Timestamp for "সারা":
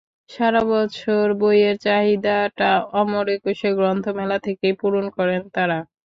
0.31-0.61